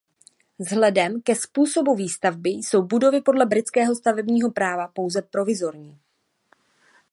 Vzhledem 0.59 1.21
ke 1.21 1.35
způsobu 1.35 1.95
výstavby 1.95 2.49
jsou 2.49 2.83
budovy 2.83 3.21
podle 3.21 3.45
britského 3.45 3.95
stavebního 3.95 4.51
práva 4.51 4.87
pouze 4.87 5.21
provizorní. 5.21 5.99